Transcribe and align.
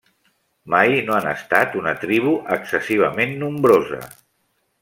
Mai 0.73 0.95
no 1.09 1.17
han 1.17 1.27
estat 1.33 1.77
una 1.83 1.93
tribu 2.05 2.33
excessivament 2.57 3.39
nombrosa. 3.47 4.05